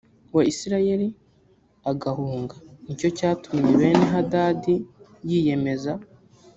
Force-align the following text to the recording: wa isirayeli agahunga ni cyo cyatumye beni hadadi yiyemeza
wa 0.35 0.43
isirayeli 0.51 1.07
agahunga 1.91 2.55
ni 2.85 2.93
cyo 2.99 3.09
cyatumye 3.17 3.71
beni 3.79 4.05
hadadi 4.13 4.75
yiyemeza 5.29 5.91